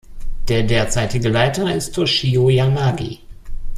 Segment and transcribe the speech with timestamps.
[0.47, 3.19] Der derzeitige Leiter ist Toshio Yanagi.